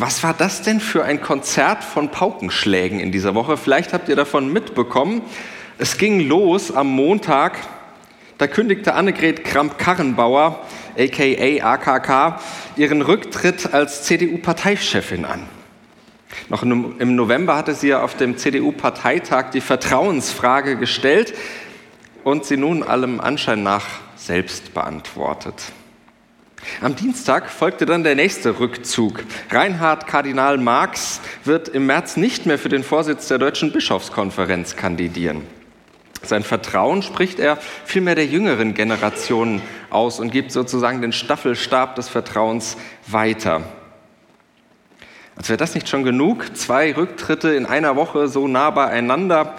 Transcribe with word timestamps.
Was 0.00 0.22
war 0.22 0.32
das 0.32 0.62
denn 0.62 0.78
für 0.78 1.02
ein 1.02 1.20
Konzert 1.20 1.82
von 1.82 2.12
Paukenschlägen 2.12 3.00
in 3.00 3.10
dieser 3.10 3.34
Woche? 3.34 3.56
Vielleicht 3.56 3.92
habt 3.92 4.08
ihr 4.08 4.14
davon 4.14 4.52
mitbekommen. 4.52 5.22
Es 5.76 5.98
ging 5.98 6.20
los 6.20 6.70
am 6.70 6.86
Montag. 6.86 7.58
Da 8.38 8.46
kündigte 8.46 8.94
Annegret 8.94 9.42
Kramp-Karrenbauer, 9.42 10.64
aka 10.96 11.74
AKK, 11.74 12.40
ihren 12.76 13.02
Rücktritt 13.02 13.74
als 13.74 14.04
CDU-Parteichefin 14.04 15.24
an. 15.24 15.48
Noch 16.48 16.62
im 16.62 17.16
November 17.16 17.56
hatte 17.56 17.74
sie 17.74 17.88
ja 17.88 18.00
auf 18.00 18.16
dem 18.16 18.36
CDU-Parteitag 18.38 19.50
die 19.50 19.60
Vertrauensfrage 19.60 20.76
gestellt 20.76 21.34
und 22.22 22.44
sie 22.44 22.56
nun 22.56 22.84
allem 22.84 23.18
Anschein 23.18 23.64
nach 23.64 23.86
selbst 24.14 24.74
beantwortet. 24.74 25.72
Am 26.80 26.96
Dienstag 26.96 27.50
folgte 27.50 27.86
dann 27.86 28.04
der 28.04 28.14
nächste 28.14 28.60
Rückzug. 28.60 29.24
Reinhard 29.50 30.06
Kardinal 30.06 30.58
Marx 30.58 31.20
wird 31.44 31.68
im 31.68 31.86
März 31.86 32.16
nicht 32.16 32.46
mehr 32.46 32.58
für 32.58 32.68
den 32.68 32.84
Vorsitz 32.84 33.28
der 33.28 33.38
Deutschen 33.38 33.72
Bischofskonferenz 33.72 34.76
kandidieren. 34.76 35.42
Sein 36.22 36.42
Vertrauen 36.42 37.02
spricht 37.02 37.38
er 37.38 37.58
vielmehr 37.84 38.14
der 38.14 38.26
jüngeren 38.26 38.74
Generation 38.74 39.62
aus 39.88 40.18
und 40.20 40.30
gibt 40.30 40.52
sozusagen 40.52 41.00
den 41.00 41.12
Staffelstab 41.12 41.94
des 41.94 42.08
Vertrauens 42.08 42.76
weiter. 43.06 43.62
Als 45.36 45.48
wäre 45.48 45.56
das 45.56 45.76
nicht 45.76 45.88
schon 45.88 46.02
genug, 46.02 46.56
zwei 46.56 46.92
Rücktritte 46.92 47.50
in 47.50 47.64
einer 47.64 47.94
Woche 47.94 48.26
so 48.26 48.48
nah 48.48 48.70
beieinander, 48.70 49.54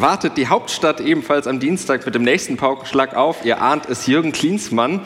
wartet 0.00 0.36
die 0.36 0.48
Hauptstadt 0.48 1.00
ebenfalls 1.00 1.46
am 1.46 1.60
Dienstag 1.60 2.06
mit 2.06 2.14
dem 2.14 2.22
nächsten 2.22 2.56
Paukenschlag 2.56 3.14
auf. 3.14 3.44
Ihr 3.44 3.60
ahnt 3.60 3.88
es, 3.88 4.06
Jürgen 4.06 4.32
Klinsmann 4.32 5.00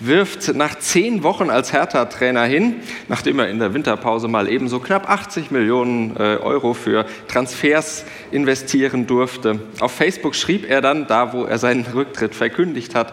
wirft 0.00 0.54
nach 0.54 0.78
zehn 0.78 1.22
Wochen 1.22 1.50
als 1.50 1.72
Hertha-Trainer 1.72 2.44
hin, 2.44 2.76
nachdem 3.08 3.38
er 3.38 3.48
in 3.48 3.58
der 3.58 3.74
Winterpause 3.74 4.28
mal 4.28 4.48
ebenso 4.48 4.80
knapp 4.80 5.08
80 5.08 5.50
Millionen 5.50 6.16
äh, 6.16 6.36
Euro 6.36 6.74
für 6.74 7.04
Transfers 7.28 8.04
investieren 8.30 9.06
durfte. 9.06 9.60
Auf 9.80 9.92
Facebook 9.92 10.34
schrieb 10.34 10.68
er 10.68 10.80
dann, 10.80 11.06
da 11.06 11.32
wo 11.32 11.44
er 11.44 11.58
seinen 11.58 11.86
Rücktritt 11.94 12.34
verkündigt 12.34 12.94
hat, 12.94 13.12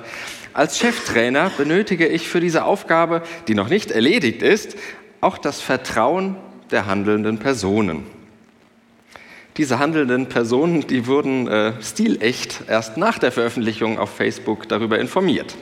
als 0.53 0.79
Cheftrainer 0.79 1.51
benötige 1.57 2.07
ich 2.07 2.29
für 2.29 2.39
diese 2.39 2.63
Aufgabe, 2.63 3.23
die 3.49 3.55
noch 3.55 3.67
nicht 3.67 3.91
erledigt 3.91 4.41
ist, 4.41 4.77
auch 5.19 5.37
das 5.37 5.59
Vertrauen 5.59 6.37
der 6.71 6.85
handelnden 6.85 7.39
Personen. 7.39 8.14
Diese 9.57 9.79
handelnden 9.79 10.27
Personen, 10.27 10.85
die 10.85 11.07
wurden 11.07 11.47
äh, 11.47 11.81
stilecht 11.81 12.63
erst 12.67 12.97
nach 12.97 13.19
der 13.19 13.31
Veröffentlichung 13.31 13.97
auf 13.97 14.09
Facebook 14.13 14.67
darüber 14.67 14.99
informiert. 14.99 15.55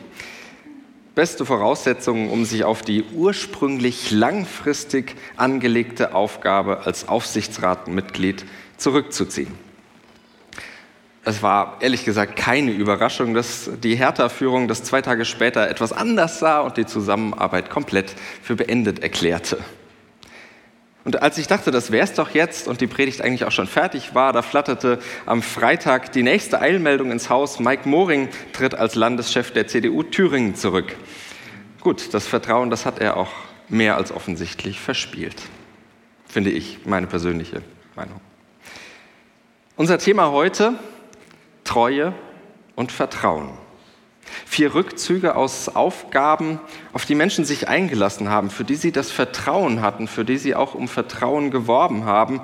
Beste 1.13 1.45
Voraussetzungen, 1.45 2.31
um 2.31 2.43
sich 2.43 2.63
auf 2.63 2.81
die 2.81 3.03
ursprünglich 3.13 4.09
langfristig 4.09 5.15
angelegte 5.37 6.15
Aufgabe 6.15 6.87
als 6.87 7.07
Aufsichtsratmitglied 7.07 8.45
zurückzuziehen. 8.77 9.53
Es 11.23 11.43
war 11.43 11.77
ehrlich 11.79 12.03
gesagt 12.03 12.35
keine 12.35 12.71
Überraschung, 12.71 13.35
dass 13.35 13.69
die 13.83 13.95
Hertha-Führung 13.95 14.67
das 14.67 14.83
zwei 14.83 15.03
Tage 15.03 15.23
später 15.23 15.69
etwas 15.69 15.93
anders 15.93 16.39
sah 16.39 16.61
und 16.61 16.77
die 16.77 16.87
Zusammenarbeit 16.87 17.69
komplett 17.69 18.15
für 18.41 18.55
beendet 18.55 19.03
erklärte. 19.03 19.59
Und 21.05 21.21
als 21.21 21.37
ich 21.37 21.47
dachte, 21.47 21.71
das 21.71 21.91
wär's 21.91 22.13
doch 22.13 22.29
jetzt 22.29 22.67
und 22.67 22.79
die 22.79 22.87
Predigt 22.87 23.21
eigentlich 23.21 23.43
auch 23.43 23.51
schon 23.51 23.67
fertig 23.67 24.15
war, 24.15 24.31
da 24.31 24.41
flatterte 24.41 24.99
am 25.25 25.41
Freitag 25.41 26.13
die 26.13 26.23
nächste 26.23 26.61
Eilmeldung 26.61 27.11
ins 27.11 27.29
Haus. 27.29 27.59
Mike 27.59 27.87
Moring 27.89 28.29
tritt 28.53 28.73
als 28.73 28.95
Landeschef 28.95 29.51
der 29.51 29.67
CDU 29.67 30.03
Thüringen 30.03 30.55
zurück. 30.55 30.95
Gut, 31.81 32.13
das 32.13 32.25
Vertrauen, 32.25 32.69
das 32.69 32.85
hat 32.85 32.99
er 32.99 33.17
auch 33.17 33.31
mehr 33.67 33.97
als 33.97 34.13
offensichtlich 34.13 34.79
verspielt. 34.79 35.35
Finde 36.25 36.51
ich, 36.51 36.85
meine 36.85 37.07
persönliche 37.07 37.61
Meinung. 37.95 38.21
Unser 39.75 39.97
Thema 39.97 40.31
heute, 40.31 40.75
Treue 41.65 42.13
und 42.75 42.93
Vertrauen. 42.93 43.49
Vier 44.53 44.75
Rückzüge 44.75 45.35
aus 45.35 45.67
Aufgaben, 45.67 46.59
auf 46.93 47.07
die 47.07 47.15
Menschen 47.15 47.43
sich 47.43 47.69
eingelassen 47.69 48.29
haben, 48.29 48.51
für 48.51 48.63
die 48.63 48.75
sie 48.75 48.91
das 48.91 49.09
Vertrauen 49.09 49.81
hatten, 49.81 50.07
für 50.07 50.25
die 50.25 50.37
sie 50.37 50.53
auch 50.53 50.75
um 50.75 50.87
Vertrauen 50.87 51.49
geworben 51.49 52.05
haben. 52.05 52.39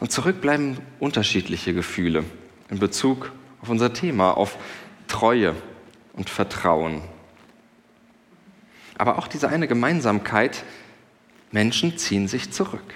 Und 0.00 0.12
zurück 0.12 0.42
bleiben 0.42 0.76
unterschiedliche 0.98 1.72
Gefühle 1.72 2.24
in 2.68 2.78
Bezug 2.78 3.32
auf 3.62 3.70
unser 3.70 3.94
Thema, 3.94 4.32
auf 4.32 4.58
Treue 5.08 5.54
und 6.12 6.28
Vertrauen. 6.28 7.00
Aber 8.98 9.16
auch 9.16 9.26
diese 9.26 9.48
eine 9.48 9.66
Gemeinsamkeit, 9.66 10.62
Menschen 11.52 11.96
ziehen 11.96 12.28
sich 12.28 12.52
zurück. 12.52 12.92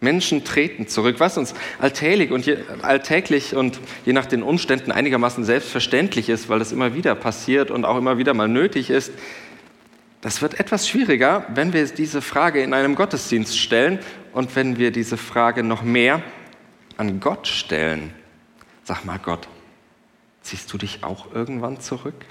Menschen 0.00 0.44
treten 0.44 0.88
zurück, 0.88 1.16
was 1.18 1.38
uns 1.38 1.54
alltäglich 1.78 2.30
und, 2.30 2.44
je, 2.44 2.58
alltäglich 2.82 3.54
und 3.54 3.80
je 4.04 4.12
nach 4.12 4.26
den 4.26 4.42
Umständen 4.42 4.92
einigermaßen 4.92 5.44
selbstverständlich 5.44 6.28
ist, 6.28 6.48
weil 6.48 6.58
das 6.58 6.72
immer 6.72 6.94
wieder 6.94 7.14
passiert 7.14 7.70
und 7.70 7.84
auch 7.84 7.96
immer 7.96 8.18
wieder 8.18 8.34
mal 8.34 8.48
nötig 8.48 8.90
ist. 8.90 9.12
Das 10.20 10.42
wird 10.42 10.60
etwas 10.60 10.88
schwieriger, 10.88 11.46
wenn 11.54 11.72
wir 11.72 11.86
diese 11.86 12.20
Frage 12.20 12.62
in 12.62 12.74
einem 12.74 12.94
Gottesdienst 12.94 13.58
stellen 13.58 13.98
und 14.32 14.54
wenn 14.56 14.78
wir 14.78 14.90
diese 14.90 15.16
Frage 15.16 15.62
noch 15.62 15.82
mehr 15.82 16.22
an 16.96 17.20
Gott 17.20 17.46
stellen. 17.46 18.12
Sag 18.84 19.04
mal 19.04 19.18
Gott, 19.18 19.48
ziehst 20.42 20.72
du 20.72 20.78
dich 20.78 21.04
auch 21.04 21.32
irgendwann 21.32 21.80
zurück? 21.80 22.26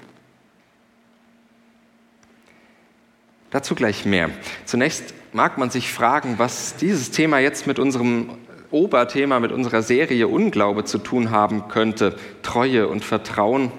Dazu 3.50 3.74
gleich 3.74 4.04
mehr. 4.04 4.30
Zunächst 4.64 5.14
mag 5.36 5.58
man 5.58 5.68
sich 5.68 5.92
fragen, 5.92 6.38
was 6.38 6.76
dieses 6.76 7.10
Thema 7.10 7.38
jetzt 7.40 7.66
mit 7.66 7.78
unserem 7.78 8.30
Oberthema, 8.70 9.38
mit 9.38 9.52
unserer 9.52 9.82
Serie 9.82 10.28
Unglaube 10.28 10.84
zu 10.84 10.96
tun 10.96 11.30
haben 11.30 11.68
könnte. 11.68 12.16
Treue 12.42 12.88
und 12.88 13.04
Vertrauen. 13.04 13.70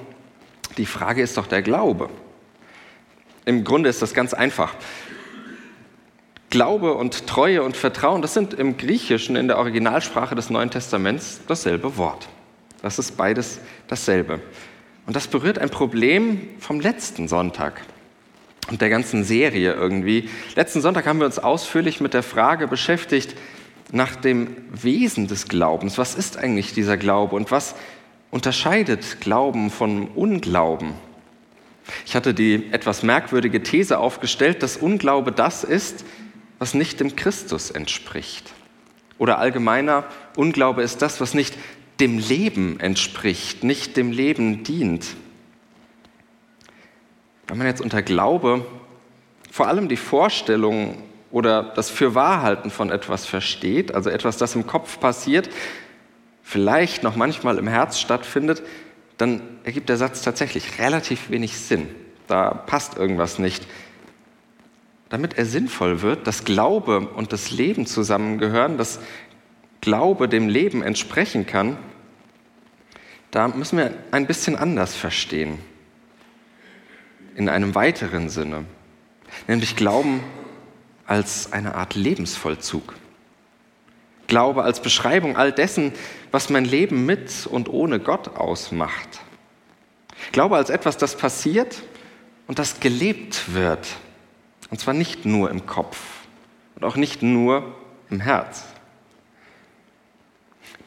Die 0.78 0.86
Frage 0.86 1.24
ist 1.24 1.36
doch 1.36 1.48
der 1.48 1.64
Glaube. 1.64 2.12
Im 3.46 3.64
Grunde 3.64 3.90
ist 3.90 4.04
das 4.04 4.14
ganz 4.14 4.36
einfach. 4.36 4.76
Glaube 6.52 6.94
und 6.94 7.26
Treue 7.26 7.64
und 7.64 7.76
Vertrauen, 7.76 8.22
das 8.22 8.36
sind 8.36 8.54
im 8.54 8.78
Griechischen, 8.78 9.36
in 9.36 9.48
der 9.48 9.58
Originalsprache 9.58 10.36
des 10.36 10.52
Neuen 10.52 10.70
Testaments, 10.70 11.42
dasselbe 11.48 11.98
Wort. 11.98 12.30
Das 12.84 13.00
ist 13.00 13.18
beides 13.18 13.60
dasselbe. 13.88 14.42
Und 15.08 15.16
das 15.16 15.28
berührt 15.28 15.58
ein 15.58 15.72
Problem 15.72 16.50
vom 16.60 16.80
letzten 16.80 17.28
Sonntag 17.28 17.82
und 18.70 18.82
der 18.82 18.90
ganzen 18.90 19.24
Serie 19.24 19.74
irgendwie. 19.74 20.30
Letzten 20.56 20.82
Sonntag 20.82 21.06
haben 21.06 21.20
wir 21.20 21.26
uns 21.26 21.40
ausführlich 21.40 22.02
mit 22.02 22.14
der 22.14 22.24
Frage 22.24 22.68
beschäftigt 22.68 23.36
nach 23.92 24.16
dem 24.16 24.58
Wesen 24.72 25.28
des 25.28 25.48
Glaubens. 25.48 25.98
Was 25.98 26.16
ist 26.16 26.38
eigentlich 26.38 26.74
dieser 26.74 26.98
Glaube 26.98 27.36
und 27.36 27.52
was 27.52 27.76
unterscheidet 28.32 29.22
Glauben 29.22 29.70
von 29.72 30.08
Unglauben? 30.10 30.94
Ich 32.06 32.16
hatte 32.16 32.34
die 32.34 32.68
etwas 32.72 33.04
merkwürdige 33.04 33.64
These 33.64 34.00
aufgestellt, 34.00 34.62
dass 34.62 34.76
Unglaube 34.78 35.32
das 35.32 35.64
ist, 35.64 36.04
was 36.60 36.74
nicht 36.74 37.00
dem 37.00 37.16
Christus 37.16 37.72
entspricht. 37.72 38.52
Oder 39.18 39.40
allgemeiner, 39.40 40.04
Unglaube 40.36 40.82
ist 40.82 41.02
das, 41.02 41.22
was 41.22 41.34
nicht 41.34 41.58
dem 42.00 42.20
Leben 42.20 42.80
entspricht, 42.80 43.64
nicht 43.64 43.98
dem 43.98 44.12
Leben 44.12 44.64
dient. 44.64 45.06
Wenn 47.48 47.58
man 47.58 47.68
jetzt 47.68 47.82
unter 47.82 48.02
Glaube 48.02 48.66
vor 49.52 49.68
allem 49.68 49.88
die 49.88 49.98
Vorstellung 49.98 51.02
oder 51.32 51.64
das 51.64 51.90
Fürwahrhalten 51.90 52.70
von 52.70 52.92
etwas 52.92 53.26
versteht, 53.26 53.94
also 53.96 54.10
etwas, 54.10 54.38
das 54.38 54.56
im 54.56 54.68
Kopf 54.68 55.00
passiert, 55.00 55.50
vielleicht 56.44 57.04
noch 57.04 57.16
manchmal 57.16 57.58
im 57.58 57.68
Herz 57.68 58.00
stattfindet, 58.00 58.62
dann 59.18 59.42
ergibt 59.64 59.90
der 59.90 59.98
Satz 59.98 60.22
tatsächlich 60.22 60.80
relativ 60.80 61.30
wenig 61.30 61.58
Sinn. 61.58 61.88
Da 62.28 62.52
passt 62.52 62.98
irgendwas 62.98 63.40
nicht. 63.40 63.66
Damit 65.10 65.38
er 65.38 65.46
sinnvoll 65.46 66.02
wird, 66.02 66.28
dass 66.28 66.44
Glaube 66.44 67.00
und 67.00 67.32
das 67.32 67.50
Leben 67.52 67.86
zusammengehören, 67.86 68.78
dass 68.78 69.00
Glaube 69.80 70.28
dem 70.28 70.50
Leben 70.50 70.84
entsprechen 70.84 71.46
kann, 71.46 71.78
da 73.32 73.48
müssen 73.48 73.78
wir 73.78 73.94
ein 74.12 74.28
bisschen 74.28 74.56
anders 74.58 74.96
verstehen 74.96 75.60
in 77.38 77.50
einem 77.50 77.76
weiteren 77.76 78.30
Sinne, 78.30 78.66
nämlich 79.48 79.76
Glauben 79.76 80.22
als 81.06 81.54
eine 81.54 81.76
Art 81.76 81.94
Lebensvollzug. 81.94 82.96
Glaube 84.26 84.64
als 84.64 84.82
Beschreibung 84.82 85.38
all 85.38 85.52
dessen, 85.52 85.94
was 86.32 86.50
mein 86.50 86.66
Leben 86.66 87.06
mit 87.06 87.46
und 87.46 87.70
ohne 87.70 88.00
Gott 88.00 88.36
ausmacht. 88.36 89.22
Glaube 90.32 90.58
als 90.58 90.72
etwas, 90.72 90.98
das 90.98 91.16
passiert 91.16 91.84
und 92.48 92.58
das 92.58 92.80
gelebt 92.80 93.54
wird. 93.54 93.88
Und 94.72 94.80
zwar 94.80 94.96
nicht 94.96 95.26
nur 95.26 95.52
im 95.52 95.68
Kopf 95.68 96.00
und 96.76 96.84
auch 96.84 96.96
nicht 96.96 97.22
nur 97.22 97.76
im 98.10 98.20
Herz. 98.20 98.64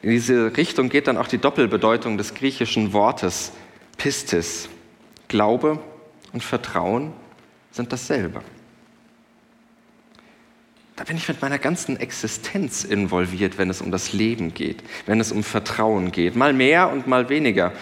In 0.03 0.11
diese 0.11 0.57
Richtung 0.57 0.89
geht 0.89 1.07
dann 1.07 1.17
auch 1.17 1.29
die 1.29 1.39
Doppelbedeutung 1.39 2.19
des 2.19 2.35
griechischen 2.35 2.93
Wortes 2.93 3.53
Pistis. 3.97 4.69
Glaube 5.29 5.79
und 6.33 6.43
Vertrauen 6.43 7.13
sind 7.71 7.93
dasselbe. 7.93 8.43
Da 10.97 11.05
bin 11.05 11.17
ich 11.17 11.27
mit 11.29 11.41
meiner 11.41 11.59
ganzen 11.59 11.97
Existenz 11.97 12.85
involviert, 12.85 13.57
wenn 13.57 13.71
es 13.71 13.81
um 13.81 13.91
das 13.91 14.13
Leben 14.13 14.53
geht, 14.53 14.83
wenn 15.07 15.19
es 15.19 15.33
um 15.33 15.43
Vertrauen 15.43 16.13
geht. 16.13 16.37
Mal 16.37 16.53
mehr 16.53 16.91
und 16.91 17.07
mal 17.07 17.31
weniger. 17.31 17.73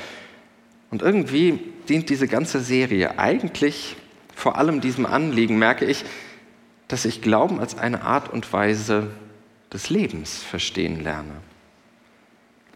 Und 0.90 1.02
irgendwie 1.02 1.58
dient 1.88 2.10
diese 2.10 2.28
ganze 2.28 2.60
Serie 2.60 3.18
eigentlich 3.18 3.96
vor 4.38 4.56
allem 4.56 4.80
diesem 4.80 5.04
Anliegen, 5.04 5.58
merke 5.58 5.84
ich, 5.84 6.04
dass 6.86 7.04
ich 7.04 7.20
Glauben 7.20 7.58
als 7.58 7.76
eine 7.76 8.02
Art 8.02 8.32
und 8.32 8.52
Weise 8.52 9.10
des 9.72 9.90
Lebens 9.90 10.42
verstehen 10.42 11.02
lerne. 11.02 11.42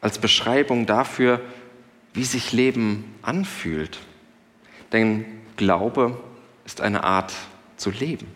Als 0.01 0.19
Beschreibung 0.19 0.87
dafür, 0.87 1.41
wie 2.13 2.25
sich 2.25 2.53
Leben 2.53 3.15
anfühlt. 3.23 4.01
Denn 4.93 5.25
Glaube 5.63 6.21
ist 6.65 6.81
eine 6.81 7.05
Art 7.05 7.33
zu 7.77 7.91
leben. 7.91 8.27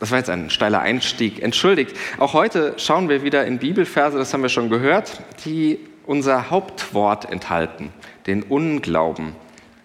Das 0.00 0.10
war 0.10 0.18
jetzt 0.18 0.28
ein 0.28 0.50
steiler 0.50 0.80
Einstieg. 0.80 1.40
Entschuldigt. 1.40 1.96
Auch 2.18 2.32
heute 2.32 2.74
schauen 2.78 3.08
wir 3.08 3.22
wieder 3.22 3.46
in 3.46 3.60
Bibelverse, 3.60 4.18
das 4.18 4.34
haben 4.34 4.42
wir 4.42 4.48
schon 4.48 4.70
gehört, 4.70 5.22
die 5.44 5.78
unser 6.04 6.50
Hauptwort 6.50 7.30
enthalten, 7.30 7.92
den 8.26 8.42
Unglauben, 8.42 9.36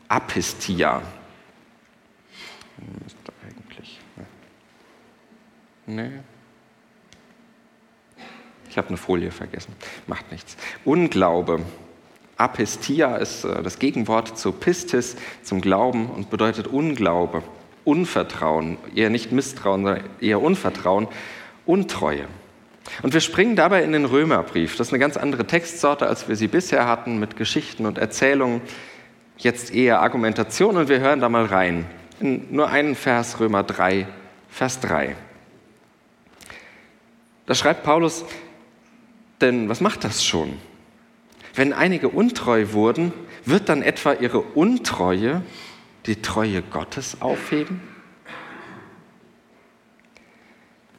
Apistia. 0.07 1.03
Müsste 3.03 3.31
eigentlich. 3.45 3.99
Nee. 5.85 6.09
Ich 8.67 8.79
habe 8.79 8.87
eine 8.87 8.97
Folie 8.97 9.29
vergessen. 9.29 9.75
Macht 10.07 10.31
nichts. 10.31 10.57
Unglaube. 10.85 11.63
Apistia 12.37 13.17
ist 13.17 13.43
äh, 13.43 13.63
das 13.63 13.79
Gegenwort 13.79 14.37
zu 14.37 14.51
Pistis, 14.51 15.15
zum 15.43 15.61
Glauben 15.61 16.09
und 16.09 16.29
bedeutet 16.29 16.67
Unglaube, 16.67 17.43
Unvertrauen, 17.83 18.77
eher 18.95 19.09
nicht 19.09 19.31
Misstrauen, 19.31 19.83
sondern 19.83 20.03
eher 20.21 20.41
Unvertrauen, 20.41 21.07
Untreue. 21.65 22.27
Und 23.01 23.13
wir 23.13 23.21
springen 23.21 23.55
dabei 23.55 23.83
in 23.83 23.91
den 23.91 24.05
Römerbrief. 24.05 24.77
Das 24.77 24.87
ist 24.87 24.93
eine 24.93 24.99
ganz 24.99 25.17
andere 25.17 25.45
Textsorte, 25.45 26.07
als 26.07 26.29
wir 26.29 26.35
sie 26.35 26.47
bisher 26.47 26.87
hatten, 26.87 27.19
mit 27.19 27.35
Geschichten 27.35 27.85
und 27.85 27.97
Erzählungen. 27.97 28.61
Jetzt 29.37 29.73
eher 29.73 30.01
Argumentation 30.01 30.77
und 30.77 30.89
wir 30.89 30.99
hören 30.99 31.19
da 31.19 31.29
mal 31.29 31.45
rein. 31.45 31.85
In 32.19 32.47
nur 32.53 32.69
einen 32.69 32.95
Vers, 32.95 33.39
Römer 33.39 33.63
3, 33.63 34.07
Vers 34.49 34.79
3. 34.79 35.15
Da 37.45 37.55
schreibt 37.55 37.83
Paulus, 37.83 38.25
denn 39.41 39.69
was 39.69 39.81
macht 39.81 40.03
das 40.03 40.25
schon? 40.25 40.57
Wenn 41.57 41.73
einige 41.73 42.09
untreu 42.09 42.67
wurden, 42.73 43.11
wird 43.43 43.67
dann 43.67 43.81
etwa 43.81 44.13
ihre 44.13 44.41
Untreue 44.41 45.41
die 46.05 46.21
Treue 46.21 46.61
Gottes 46.61 47.19
aufheben? 47.19 47.81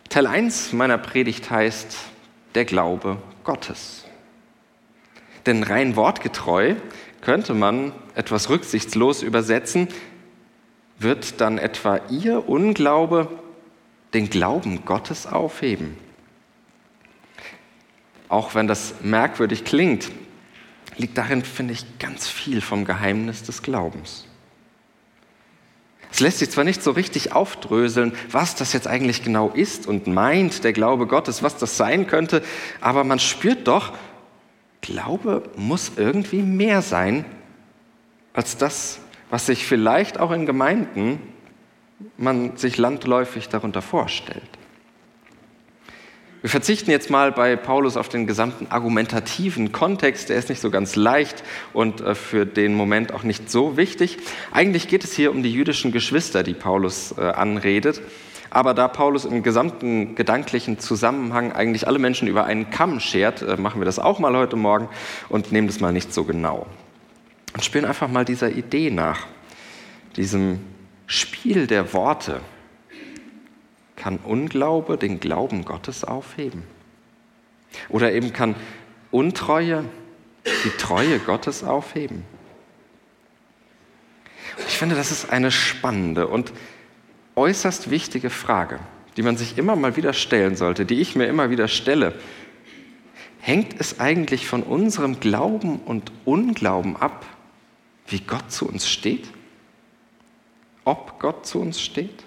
Teil 0.09 0.27
1 0.27 0.73
meiner 0.73 0.99
Predigt 0.99 1.49
heißt 1.49 1.97
der 2.57 2.65
Glaube 2.65 3.19
Gottes. 3.45 4.05
Denn 5.47 5.63
rein 5.63 5.95
wortgetreu 5.95 6.75
könnte 7.21 7.55
man 7.55 7.93
etwas 8.17 8.51
rücksichtslos 8.51 9.23
übersetzen, 9.23 9.87
wird 10.99 11.41
dann 11.41 11.59
etwa 11.59 12.01
ihr 12.11 12.49
Unglaube 12.49 13.29
den 14.13 14.29
Glauben 14.29 14.85
Gottes 14.85 15.29
aufheben? 15.29 15.97
Auch 18.29 18.57
wenn 18.57 18.67
das 18.67 18.97
merkwürdig 19.03 19.65
klingt, 19.65 20.11
liegt 20.99 21.17
darin, 21.17 21.43
finde 21.43 21.73
ich, 21.75 21.99
ganz 21.99 22.29
viel 22.29 22.61
vom 22.61 22.85
Geheimnis 22.85 23.43
des 23.43 23.63
Glaubens. 23.63 24.27
Es 26.11 26.21
lässt 26.21 26.39
sich 26.39 26.51
zwar 26.51 26.65
nicht 26.65 26.83
so 26.83 26.91
richtig 26.91 27.33
aufdröseln, 27.33 28.13
was 28.31 28.55
das 28.55 28.73
jetzt 28.73 28.87
eigentlich 28.87 29.23
genau 29.23 29.51
ist 29.51 29.87
und 29.87 30.07
meint, 30.07 30.65
der 30.65 30.73
Glaube 30.73 31.07
Gottes, 31.07 31.43
was 31.43 31.57
das 31.57 31.77
sein 31.77 32.07
könnte, 32.07 32.43
aber 32.81 33.05
man 33.05 33.19
spürt 33.19 33.69
doch, 33.69 33.93
Glaube 34.81 35.43
muss 35.57 35.93
irgendwie 35.97 36.43
mehr 36.43 36.83
sein 36.83 37.25
als 38.33 38.57
das, 38.57 39.01
was 39.29 39.47
sich 39.47 39.67
vielleicht 39.67 40.19
auch 40.19 40.31
in 40.31 40.47
Gemeinden 40.47 41.21
man 42.17 42.57
sich 42.57 42.79
landläufig 42.79 43.49
darunter 43.49 43.83
vorstellt. 43.83 44.58
Wir 46.41 46.51
verzichten 46.51 46.93
jetzt 46.93 47.11
mal 47.11 47.33
bei 47.33 47.57
Paulus 47.57 47.97
auf 47.97 48.09
den 48.09 48.29
gesamten 48.29 48.69
argumentativen 48.69 49.73
Kontext, 49.73 50.29
der 50.29 50.37
ist 50.37 50.49
nicht 50.49 50.61
so 50.61 50.71
ganz 50.71 50.95
leicht 50.95 51.43
und 51.73 52.01
äh, 52.01 52.15
für 52.15 52.47
den 52.47 52.75
Moment 52.75 53.13
auch 53.13 53.25
nicht 53.25 53.51
so 53.51 53.77
wichtig. 53.77 54.19
Eigentlich 54.53 54.87
geht 54.87 55.03
es 55.03 55.15
hier 55.15 55.33
um 55.33 55.43
die 55.43 55.53
jüdischen 55.53 55.91
Geschwister, 55.91 56.45
die 56.45 56.55
Paulus 56.55 57.13
äh, 57.19 57.23
anredet. 57.23 58.01
Aber 58.51 58.73
da 58.73 58.87
Paulus 58.87 59.25
im 59.25 59.43
gesamten 59.43 60.15
gedanklichen 60.15 60.79
Zusammenhang 60.79 61.53
eigentlich 61.53 61.89
alle 61.89 61.99
Menschen 61.99 62.29
über 62.29 62.45
einen 62.45 62.71
Kamm 62.71 63.01
schert, 63.01 63.43
äh, 63.43 63.57
machen 63.57 63.81
wir 63.81 63.85
das 63.85 63.99
auch 63.99 64.21
mal 64.21 64.37
heute 64.37 64.55
Morgen 64.55 64.89
und 65.29 65.51
nehmen 65.51 65.67
das 65.67 65.81
mal 65.81 65.93
nicht 65.93 66.15
so 66.15 66.23
genau. 66.23 66.69
Und 67.53 67.65
spielen 67.65 67.85
einfach 67.85 68.09
mal 68.09 68.25
dieser 68.25 68.53
Idee 68.53 68.91
nach, 68.91 69.27
diesem 70.15 70.61
Spiel 71.09 71.67
der 71.67 71.93
Worte, 71.93 72.41
kann 73.99 74.19
Unglaube 74.19 74.97
den 74.97 75.21
Glauben 75.21 75.65
Gottes 75.65 76.05
aufheben? 76.05 76.63
Oder 77.91 78.13
eben 78.13 78.33
kann 78.33 78.55
Untreue 79.11 79.85
die 80.65 80.71
Treue 80.79 81.19
Gottes 81.19 81.65
aufheben? 81.65 82.25
Ich 84.67 84.79
finde, 84.79 84.95
das 84.95 85.11
ist 85.11 85.31
eine 85.31 85.51
spannende 85.51 86.27
und 86.29 86.53
äußerst 87.37 87.91
wichtige 87.91 88.31
Frage, 88.31 88.79
die 89.17 89.23
man 89.23 89.37
sich 89.37 89.59
immer 89.59 89.77
mal 89.77 89.97
wieder 89.97 90.13
stellen 90.13 90.57
sollte, 90.57 90.87
die 90.87 91.01
ich 91.01 91.15
mir 91.15 91.27
immer 91.27 91.51
wieder 91.51 91.69
stelle. 91.69 92.19
Hängt 93.41 93.79
es 93.79 94.01
eigentlich 94.01 94.47
von 94.47 94.63
unserem 94.63 95.21
Glauben 95.21 95.79
und 95.81 96.13
Unglauben 96.25 96.97
ab, 96.97 97.27
wie 98.07 98.21
Gott 98.21 98.51
zu 98.51 98.69
uns 98.69 98.89
steht? 98.89 99.29
Ob 100.85 101.21
Gott 101.21 101.47
zu 101.47 101.61
uns 101.61 101.81
steht? 101.81 102.25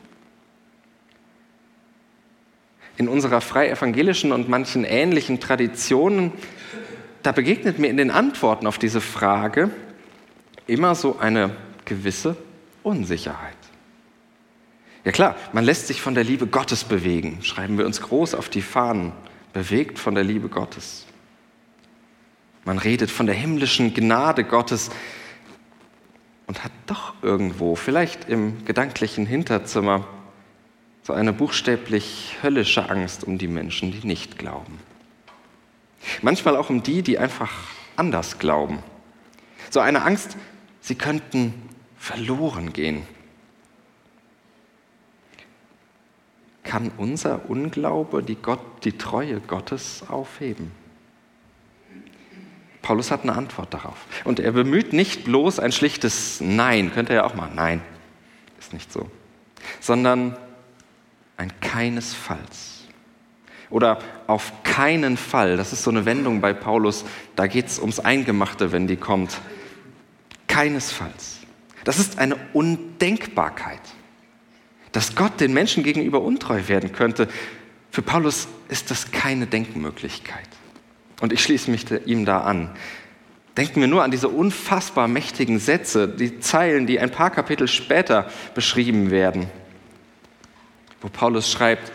In 3.01 3.09
unserer 3.09 3.41
freievangelischen 3.41 4.31
und 4.31 4.47
manchen 4.47 4.83
ähnlichen 4.83 5.39
Traditionen, 5.39 6.31
da 7.23 7.31
begegnet 7.31 7.79
mir 7.79 7.87
in 7.87 7.97
den 7.97 8.11
Antworten 8.11 8.67
auf 8.67 8.77
diese 8.77 9.01
Frage 9.01 9.71
immer 10.67 10.93
so 10.93 11.17
eine 11.17 11.49
gewisse 11.83 12.37
Unsicherheit. 12.83 13.57
Ja 15.03 15.11
klar, 15.11 15.35
man 15.51 15.63
lässt 15.63 15.87
sich 15.87 15.99
von 15.99 16.13
der 16.13 16.23
Liebe 16.23 16.45
Gottes 16.45 16.83
bewegen, 16.83 17.39
schreiben 17.41 17.79
wir 17.79 17.87
uns 17.87 18.01
groß 18.01 18.35
auf 18.35 18.49
die 18.49 18.61
Fahnen, 18.61 19.13
bewegt 19.51 19.97
von 19.97 20.13
der 20.13 20.23
Liebe 20.23 20.47
Gottes. 20.47 21.07
Man 22.65 22.77
redet 22.77 23.09
von 23.09 23.25
der 23.25 23.33
himmlischen 23.33 23.95
Gnade 23.95 24.43
Gottes 24.43 24.91
und 26.45 26.63
hat 26.63 26.71
doch 26.85 27.15
irgendwo, 27.23 27.73
vielleicht 27.73 28.29
im 28.29 28.63
gedanklichen 28.63 29.25
Hinterzimmer, 29.25 30.07
so 31.11 31.17
eine 31.17 31.33
buchstäblich 31.33 32.37
höllische 32.41 32.89
Angst 32.89 33.25
um 33.25 33.37
die 33.37 33.49
Menschen, 33.49 33.91
die 33.91 34.07
nicht 34.07 34.37
glauben. 34.37 34.79
Manchmal 36.21 36.55
auch 36.55 36.69
um 36.69 36.83
die, 36.83 37.01
die 37.01 37.19
einfach 37.19 37.51
anders 37.97 38.39
glauben. 38.39 38.79
So 39.69 39.81
eine 39.81 40.03
Angst, 40.03 40.37
sie 40.79 40.95
könnten 40.95 41.53
verloren 41.97 42.71
gehen. 42.71 43.05
Kann 46.63 46.93
unser 46.95 47.49
Unglaube 47.49 48.23
die, 48.23 48.35
Gott, 48.35 48.61
die 48.85 48.97
Treue 48.97 49.41
Gottes 49.41 50.05
aufheben? 50.07 50.71
Paulus 52.81 53.11
hat 53.11 53.23
eine 53.23 53.33
Antwort 53.33 53.73
darauf. 53.73 53.97
Und 54.23 54.39
er 54.39 54.53
bemüht 54.53 54.93
nicht 54.93 55.25
bloß 55.25 55.59
ein 55.59 55.73
schlichtes 55.73 56.39
Nein, 56.39 56.93
könnte 56.93 57.11
er 57.11 57.23
ja 57.23 57.25
auch 57.25 57.35
mal, 57.35 57.51
nein, 57.53 57.81
ist 58.57 58.71
nicht 58.71 58.93
so, 58.93 59.11
sondern 59.81 60.37
ein 61.41 61.51
keinesfalls. 61.59 62.83
Oder 63.69 63.99
auf 64.27 64.63
keinen 64.63 65.17
Fall. 65.17 65.57
Das 65.57 65.73
ist 65.73 65.83
so 65.83 65.89
eine 65.89 66.05
Wendung 66.05 66.39
bei 66.39 66.53
Paulus. 66.53 67.03
Da 67.35 67.47
geht 67.47 67.67
es 67.67 67.79
ums 67.79 67.99
Eingemachte, 67.99 68.71
wenn 68.71 68.87
die 68.87 68.97
kommt. 68.97 69.39
Keinesfalls. 70.47 71.39
Das 71.83 71.97
ist 71.97 72.19
eine 72.19 72.35
Undenkbarkeit. 72.53 73.81
Dass 74.91 75.15
Gott 75.15 75.39
den 75.39 75.53
Menschen 75.53 75.83
gegenüber 75.83 76.21
untreu 76.21 76.67
werden 76.67 76.91
könnte. 76.91 77.27
Für 77.89 78.01
Paulus 78.01 78.47
ist 78.69 78.91
das 78.91 79.11
keine 79.11 79.47
Denkmöglichkeit. 79.47 80.49
Und 81.21 81.33
ich 81.33 81.41
schließe 81.41 81.71
mich 81.71 81.85
ihm 82.05 82.25
da 82.25 82.41
an. 82.41 82.69
Denken 83.57 83.81
wir 83.81 83.87
nur 83.87 84.03
an 84.03 84.11
diese 84.11 84.29
unfassbar 84.29 85.07
mächtigen 85.07 85.59
Sätze, 85.59 86.07
die 86.07 86.39
Zeilen, 86.39 86.87
die 86.87 86.99
ein 86.99 87.11
paar 87.11 87.31
Kapitel 87.31 87.67
später 87.67 88.29
beschrieben 88.53 89.11
werden, 89.11 89.49
wo 91.01 91.09
Paulus 91.09 91.51
schreibt, 91.51 91.91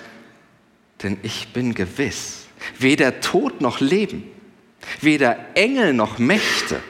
denn 1.02 1.18
ich 1.22 1.52
bin 1.52 1.74
gewiss, 1.74 2.46
weder 2.78 3.20
Tod 3.20 3.60
noch 3.60 3.80
Leben, 3.80 4.24
weder 5.00 5.38
Engel 5.54 5.94
noch 5.94 6.18
Mächte, 6.18 6.80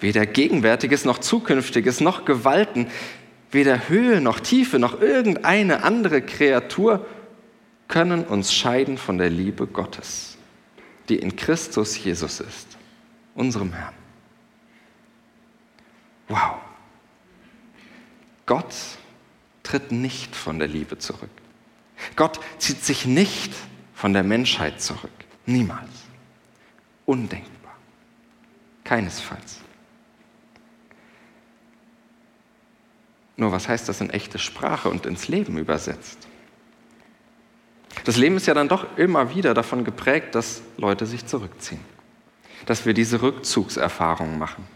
weder 0.00 0.26
Gegenwärtiges 0.26 1.04
noch 1.04 1.18
Zukünftiges 1.18 2.00
noch 2.00 2.24
Gewalten, 2.24 2.88
weder 3.50 3.88
Höhe 3.88 4.20
noch 4.20 4.40
Tiefe 4.40 4.78
noch 4.78 5.00
irgendeine 5.00 5.84
andere 5.84 6.22
Kreatur 6.22 7.06
können 7.88 8.24
uns 8.24 8.52
scheiden 8.52 8.98
von 8.98 9.18
der 9.18 9.30
Liebe 9.30 9.66
Gottes, 9.66 10.36
die 11.08 11.16
in 11.16 11.36
Christus 11.36 12.02
Jesus 12.02 12.40
ist, 12.40 12.78
unserem 13.34 13.72
Herrn. 13.72 13.94
Wow. 16.28 16.56
Gott 18.46 18.74
tritt 19.64 19.90
nicht 19.90 20.36
von 20.36 20.60
der 20.60 20.68
Liebe 20.68 20.98
zurück. 20.98 21.30
Gott 22.14 22.38
zieht 22.58 22.84
sich 22.84 23.06
nicht 23.06 23.52
von 23.94 24.12
der 24.12 24.22
Menschheit 24.22 24.80
zurück. 24.80 25.10
Niemals. 25.46 25.90
Undenkbar. 27.06 27.74
Keinesfalls. 28.84 29.60
Nur 33.36 33.50
was 33.50 33.68
heißt 33.68 33.88
das 33.88 34.00
in 34.00 34.10
echte 34.10 34.38
Sprache 34.38 34.88
und 34.88 35.06
ins 35.06 35.26
Leben 35.26 35.58
übersetzt? 35.58 36.28
Das 38.04 38.16
Leben 38.16 38.36
ist 38.36 38.46
ja 38.46 38.54
dann 38.54 38.68
doch 38.68 38.96
immer 38.96 39.34
wieder 39.34 39.54
davon 39.54 39.84
geprägt, 39.84 40.34
dass 40.34 40.62
Leute 40.76 41.06
sich 41.06 41.26
zurückziehen. 41.26 41.80
Dass 42.66 42.86
wir 42.86 42.94
diese 42.94 43.22
Rückzugserfahrungen 43.22 44.38
machen. 44.38 44.66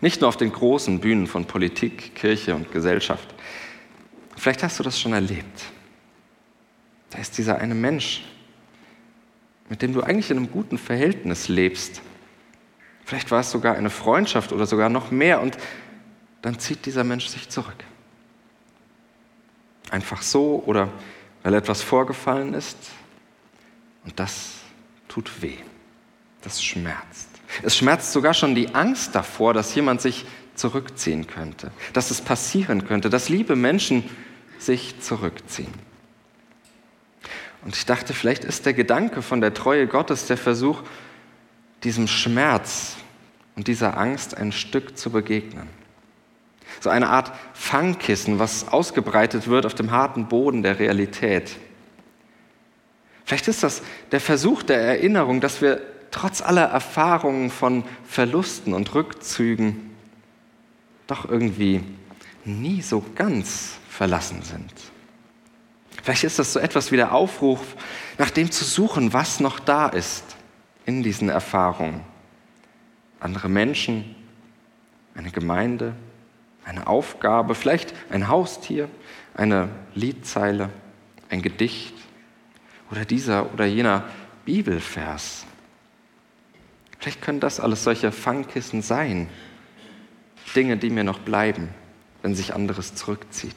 Nicht 0.00 0.20
nur 0.20 0.28
auf 0.28 0.36
den 0.36 0.52
großen 0.52 1.00
Bühnen 1.00 1.26
von 1.26 1.46
Politik, 1.46 2.14
Kirche 2.14 2.54
und 2.54 2.70
Gesellschaft. 2.72 3.34
Vielleicht 4.38 4.62
hast 4.62 4.78
du 4.78 4.82
das 4.82 4.98
schon 4.98 5.12
erlebt. 5.12 5.64
Da 7.10 7.18
ist 7.18 7.36
dieser 7.38 7.58
eine 7.58 7.74
Mensch, 7.74 8.24
mit 9.68 9.82
dem 9.82 9.92
du 9.92 10.02
eigentlich 10.02 10.30
in 10.30 10.36
einem 10.36 10.50
guten 10.50 10.78
Verhältnis 10.78 11.48
lebst. 11.48 12.02
Vielleicht 13.04 13.30
war 13.30 13.40
es 13.40 13.50
sogar 13.50 13.74
eine 13.74 13.90
Freundschaft 13.90 14.52
oder 14.52 14.66
sogar 14.66 14.90
noch 14.90 15.10
mehr 15.10 15.40
und 15.40 15.56
dann 16.42 16.58
zieht 16.58 16.86
dieser 16.86 17.04
Mensch 17.04 17.26
sich 17.26 17.48
zurück. 17.48 17.84
Einfach 19.90 20.22
so 20.22 20.62
oder 20.66 20.88
weil 21.42 21.54
etwas 21.54 21.82
vorgefallen 21.82 22.54
ist. 22.54 22.76
Und 24.04 24.20
das 24.20 24.52
tut 25.08 25.42
weh. 25.42 25.56
Das 26.42 26.62
schmerzt. 26.62 27.28
Es 27.62 27.76
schmerzt 27.76 28.12
sogar 28.12 28.34
schon 28.34 28.54
die 28.54 28.74
Angst 28.74 29.14
davor, 29.14 29.54
dass 29.54 29.74
jemand 29.74 30.00
sich 30.00 30.26
zurückziehen 30.54 31.26
könnte, 31.26 31.72
dass 31.92 32.10
es 32.10 32.20
passieren 32.20 32.86
könnte, 32.86 33.10
dass 33.10 33.28
liebe 33.28 33.56
Menschen 33.56 34.04
sich 34.58 35.00
zurückziehen. 35.00 35.72
Und 37.64 37.76
ich 37.76 37.86
dachte, 37.86 38.14
vielleicht 38.14 38.44
ist 38.44 38.66
der 38.66 38.74
Gedanke 38.74 39.22
von 39.22 39.40
der 39.40 39.54
Treue 39.54 39.86
Gottes 39.86 40.26
der 40.26 40.36
Versuch, 40.36 40.82
diesem 41.84 42.06
Schmerz 42.06 42.96
und 43.56 43.68
dieser 43.68 43.98
Angst 43.98 44.36
ein 44.36 44.52
Stück 44.52 44.96
zu 44.96 45.10
begegnen. 45.10 45.68
So 46.80 46.90
eine 46.90 47.08
Art 47.08 47.32
Fangkissen, 47.54 48.38
was 48.38 48.68
ausgebreitet 48.68 49.48
wird 49.48 49.66
auf 49.66 49.74
dem 49.74 49.90
harten 49.90 50.28
Boden 50.28 50.62
der 50.62 50.78
Realität. 50.78 51.56
Vielleicht 53.24 53.48
ist 53.48 53.62
das 53.62 53.82
der 54.12 54.20
Versuch 54.20 54.62
der 54.62 54.80
Erinnerung, 54.80 55.40
dass 55.40 55.60
wir 55.60 55.80
trotz 56.10 56.40
aller 56.40 56.64
Erfahrungen 56.64 57.50
von 57.50 57.84
Verlusten 58.06 58.72
und 58.74 58.94
Rückzügen 58.94 59.90
doch 61.06 61.28
irgendwie 61.28 61.82
nie 62.44 62.80
so 62.80 63.04
ganz 63.14 63.77
verlassen 63.88 64.42
sind. 64.42 64.72
Vielleicht 66.02 66.24
ist 66.24 66.38
das 66.38 66.52
so 66.52 66.60
etwas 66.60 66.92
wie 66.92 66.96
der 66.96 67.12
Aufruf, 67.12 67.60
nach 68.18 68.30
dem 68.30 68.50
zu 68.50 68.64
suchen, 68.64 69.12
was 69.12 69.40
noch 69.40 69.58
da 69.58 69.88
ist 69.88 70.24
in 70.86 71.02
diesen 71.02 71.28
Erfahrungen. 71.28 72.00
Andere 73.20 73.48
Menschen, 73.48 74.14
eine 75.14 75.30
Gemeinde, 75.30 75.94
eine 76.64 76.86
Aufgabe, 76.86 77.54
vielleicht 77.54 77.94
ein 78.10 78.28
Haustier, 78.28 78.88
eine 79.34 79.68
Liedzeile, 79.94 80.70
ein 81.28 81.42
Gedicht 81.42 81.94
oder 82.90 83.04
dieser 83.04 83.52
oder 83.52 83.66
jener 83.66 84.04
Bibelvers. 84.44 85.44
Vielleicht 86.98 87.22
können 87.22 87.40
das 87.40 87.60
alles 87.60 87.84
solche 87.84 88.12
Fangkissen 88.12 88.82
sein, 88.82 89.28
Dinge, 90.54 90.76
die 90.76 90.90
mir 90.90 91.04
noch 91.04 91.18
bleiben, 91.18 91.68
wenn 92.22 92.34
sich 92.34 92.54
anderes 92.54 92.94
zurückzieht. 92.94 93.56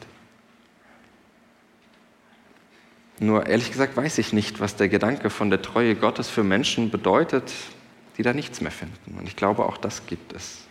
Nur 3.21 3.45
ehrlich 3.45 3.69
gesagt 3.69 3.95
weiß 3.95 4.17
ich 4.17 4.33
nicht, 4.33 4.59
was 4.61 4.77
der 4.77 4.89
Gedanke 4.89 5.29
von 5.29 5.51
der 5.51 5.61
Treue 5.61 5.93
Gottes 5.93 6.27
für 6.27 6.43
Menschen 6.43 6.89
bedeutet, 6.89 7.53
die 8.17 8.23
da 8.23 8.33
nichts 8.33 8.61
mehr 8.61 8.71
finden. 8.71 9.15
Und 9.15 9.27
ich 9.27 9.35
glaube, 9.35 9.63
auch 9.63 9.77
das 9.77 10.07
gibt 10.07 10.33
es. 10.33 10.65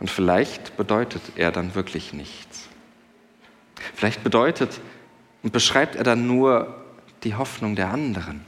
Und 0.00 0.10
vielleicht 0.10 0.78
bedeutet 0.78 1.20
er 1.36 1.52
dann 1.52 1.74
wirklich 1.74 2.14
nichts. 2.14 2.70
Vielleicht 3.94 4.24
bedeutet 4.24 4.80
und 5.42 5.52
beschreibt 5.52 5.96
er 5.96 6.02
dann 6.02 6.26
nur 6.26 6.82
die 7.24 7.34
Hoffnung 7.34 7.76
der 7.76 7.90
anderen, 7.90 8.42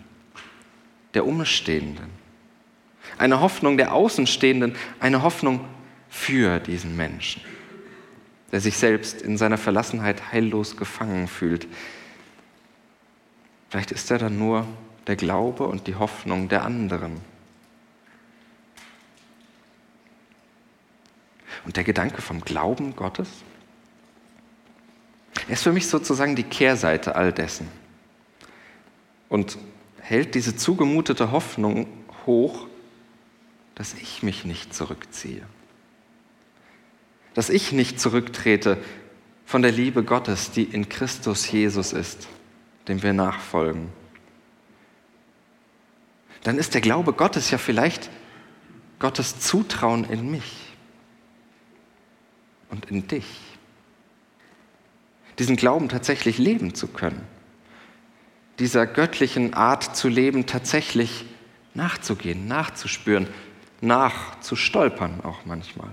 der 1.12 1.26
Umstehenden. 1.26 2.08
Eine 3.18 3.40
Hoffnung 3.40 3.76
der 3.76 3.92
Außenstehenden, 3.92 4.74
eine 5.00 5.20
Hoffnung 5.20 5.66
für 6.08 6.60
diesen 6.60 6.96
Menschen, 6.96 7.42
der 8.52 8.62
sich 8.62 8.78
selbst 8.78 9.20
in 9.20 9.36
seiner 9.36 9.58
Verlassenheit 9.58 10.32
heillos 10.32 10.78
gefangen 10.78 11.28
fühlt. 11.28 11.66
Vielleicht 13.68 13.90
ist 13.90 14.10
er 14.10 14.18
dann 14.18 14.38
nur 14.38 14.66
der 15.06 15.16
Glaube 15.16 15.66
und 15.66 15.86
die 15.86 15.94
Hoffnung 15.94 16.48
der 16.48 16.64
anderen. 16.64 17.20
Und 21.64 21.76
der 21.76 21.84
Gedanke 21.84 22.22
vom 22.22 22.40
Glauben 22.40 22.96
Gottes, 22.96 23.28
ist 25.48 25.62
für 25.62 25.72
mich 25.72 25.88
sozusagen 25.88 26.36
die 26.36 26.44
Kehrseite 26.44 27.16
all 27.16 27.32
dessen. 27.32 27.68
Und 29.28 29.58
hält 30.00 30.34
diese 30.34 30.56
zugemutete 30.56 31.32
Hoffnung 31.32 31.86
hoch, 32.26 32.66
dass 33.74 33.94
ich 33.94 34.22
mich 34.22 34.44
nicht 34.44 34.74
zurückziehe, 34.74 35.42
dass 37.34 37.50
ich 37.50 37.72
nicht 37.72 38.00
zurücktrete 38.00 38.78
von 39.44 39.62
der 39.62 39.72
Liebe 39.72 40.02
Gottes, 40.02 40.50
die 40.50 40.64
in 40.64 40.88
Christus 40.88 41.50
Jesus 41.50 41.92
ist, 41.92 42.28
dem 42.88 43.02
wir 43.02 43.12
nachfolgen. 43.12 43.90
Dann 46.42 46.58
ist 46.58 46.74
der 46.74 46.80
Glaube 46.80 47.12
Gottes 47.12 47.50
ja 47.50 47.58
vielleicht 47.58 48.10
Gottes 48.98 49.38
Zutrauen 49.38 50.04
in 50.04 50.30
mich 50.30 50.72
und 52.70 52.86
in 52.86 53.06
dich. 53.06 53.26
Diesen 55.38 55.56
Glauben 55.56 55.88
tatsächlich 55.88 56.38
leben 56.38 56.74
zu 56.74 56.88
können. 56.88 57.24
Dieser 58.58 58.86
göttlichen 58.86 59.54
Art 59.54 59.96
zu 59.96 60.08
leben 60.08 60.46
tatsächlich 60.46 61.26
nachzugehen, 61.74 62.48
nachzuspüren, 62.48 63.28
nachzustolpern 63.80 65.20
auch 65.22 65.44
manchmal. 65.44 65.90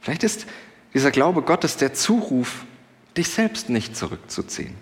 Vielleicht 0.00 0.24
ist 0.24 0.46
dieser 0.92 1.12
Glaube 1.12 1.42
Gottes 1.42 1.76
der 1.76 1.94
Zuruf, 1.94 2.64
dich 3.16 3.28
selbst 3.28 3.70
nicht 3.70 3.96
zurückzuziehen, 3.96 4.74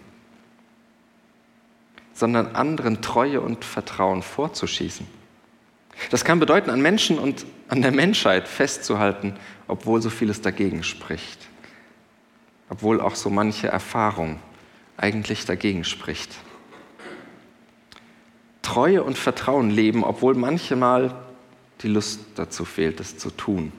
sondern 2.15 2.55
anderen 2.55 3.03
Treue 3.03 3.41
und 3.41 3.65
Vertrauen 3.65 4.23
vorzuschießen. 4.23 5.07
Das 6.11 6.25
kann 6.25 6.41
bedeuten, 6.41 6.71
an 6.71 6.81
Menschen 6.81 7.19
und 7.19 7.45
an 7.69 7.83
der 7.83 7.93
Menschheit 7.93 8.49
festzuhalten, 8.49 9.37
obwohl 9.69 10.01
so 10.01 10.11
vieles 10.11 10.41
dagegen 10.41 10.83
spricht. 10.83 11.49
Obwohl 12.69 13.01
auch 13.01 13.15
so 13.15 13.29
manche 13.29 13.69
Erfahrung 13.69 14.41
eigentlich 14.97 15.45
dagegen 15.45 15.85
spricht. 15.85 16.35
Treue 18.63 19.03
und 19.03 19.19
Vertrauen 19.19 19.71
leben, 19.71 20.05
obwohl 20.05 20.35
manchmal 20.35 21.15
die 21.83 21.89
Lust 21.89 22.21
dazu 22.37 22.65
fehlt, 22.65 23.01
es 23.01 23.19
zu 23.19 23.31
tun. 23.31 23.73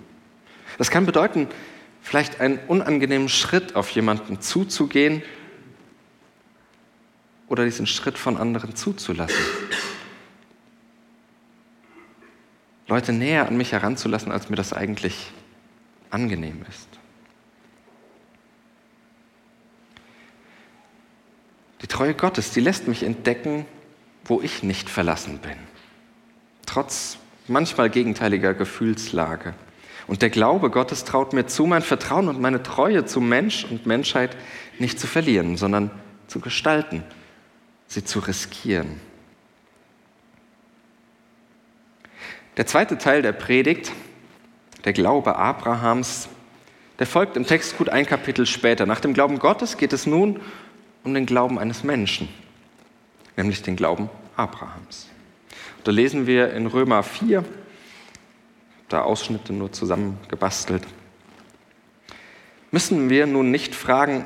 Das 0.77 0.91
kann 0.91 1.05
bedeuten, 1.05 1.48
vielleicht 2.03 2.39
einen 2.41 2.60
unangenehmen 2.67 3.29
Schritt 3.29 3.75
auf 3.75 3.89
jemanden 3.91 4.41
zuzugehen 4.41 5.24
oder 7.48 7.65
diesen 7.65 7.88
Schritt 7.88 8.17
von 8.17 8.38
anderen 8.38 8.75
zuzulassen. 8.75 9.43
Leute 12.88 13.13
näher 13.13 13.48
an 13.48 13.57
mich 13.57 13.72
heranzulassen, 13.72 14.31
als 14.31 14.50
mir 14.50 14.57
das 14.57 14.74
eigentlich 14.74 15.31
angenehm 16.10 16.63
ist. 16.69 16.89
Die 21.81 21.88
Treue 21.88 22.13
Gottes, 22.13 22.51
die 22.51 22.60
lässt 22.60 22.88
mich 22.88 23.03
entdecken, 23.03 23.65
wo 24.25 24.41
ich 24.41 24.62
nicht 24.62 24.89
verlassen 24.89 25.39
bin. 25.39 25.57
Trotz 26.65 27.17
manchmal 27.48 27.89
gegenteiliger 27.89 28.53
Gefühlslage. 28.53 29.53
Und 30.07 30.22
der 30.22 30.29
Glaube 30.29 30.69
Gottes 30.69 31.05
traut 31.05 31.33
mir 31.33 31.45
zu, 31.48 31.65
mein 31.65 31.81
Vertrauen 31.81 32.27
und 32.27 32.41
meine 32.41 32.63
Treue 32.63 33.05
zu 33.05 33.22
Mensch 33.22 33.65
und 33.65 33.86
Menschheit 33.86 34.36
nicht 34.79 35.00
zu 35.00 35.07
verlieren, 35.07 35.57
sondern 35.57 35.91
zu 36.27 36.39
gestalten, 36.39 37.03
sie 37.88 38.03
zu 38.03 38.19
riskieren. 38.19 39.00
Der 42.57 42.67
zweite 42.67 42.98
Teil 42.98 43.22
der 43.22 43.31
Predigt, 43.31 43.91
der 44.86 44.93
Glaube 44.93 45.38
Abrahams, 45.38 46.27
der 47.00 47.07
folgt 47.07 47.38
im 47.38 47.48
Text 47.48 47.77
gut 47.77 47.89
ein 47.89 48.05
Kapitel 48.05 48.45
später. 48.45 48.86
Nach 48.86 49.00
dem 49.00 49.13
Glauben 49.13 49.39
Gottes 49.39 49.77
geht 49.77 49.93
es 49.93 50.05
nun 50.05 50.39
um 51.03 51.13
den 51.13 51.25
Glauben 51.25 51.57
eines 51.57 51.83
Menschen, 51.83 52.29
nämlich 53.36 53.62
den 53.63 53.75
Glauben 53.75 54.10
Abrahams. 54.36 55.07
Da 55.83 55.91
lesen 55.91 56.27
wir 56.27 56.53
in 56.53 56.67
Römer 56.67 57.03
4, 57.03 57.43
da 58.93 59.01
Ausschnitte 59.01 59.51
nur 59.53 59.71
zusammengebastelt. 59.71 60.83
Müssen 62.71 63.09
wir 63.09 63.27
nun 63.27 63.51
nicht 63.51 63.75
fragen, 63.75 64.25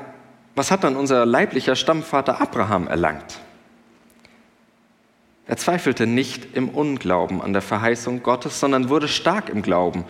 was 0.54 0.70
hat 0.70 0.84
dann 0.84 0.96
unser 0.96 1.24
leiblicher 1.26 1.76
Stammvater 1.76 2.40
Abraham 2.40 2.86
erlangt? 2.88 3.40
Er 5.46 5.56
zweifelte 5.56 6.06
nicht 6.06 6.54
im 6.56 6.68
Unglauben 6.68 7.40
an 7.40 7.54
der 7.54 7.62
Verheißung 7.62 8.22
Gottes, 8.22 8.60
sondern 8.60 8.90
wurde 8.90 9.08
stark 9.08 9.48
im 9.48 9.62
Glauben 9.62 10.04